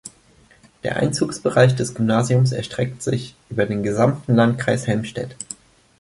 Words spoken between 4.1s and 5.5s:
Landkreis Helmstedt.